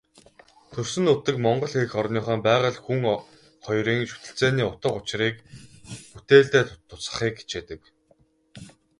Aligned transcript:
Төрсөн 0.73 1.03
нутаг, 1.07 1.35
Монгол 1.45 1.73
эх 1.83 1.91
орныхоо 2.01 2.37
байгаль, 2.47 2.79
хүн 2.85 2.99
хоёрын 3.65 4.01
шүтэлцээний 4.11 4.67
утга 4.71 4.89
учрыг 4.99 5.35
бүтээлдээ 6.13 6.63
тусгахыг 6.89 7.33
хичээдэг. 7.39 7.81